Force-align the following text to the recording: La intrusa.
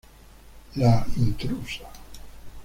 La 0.77 0.95
intrusa. 1.27 1.87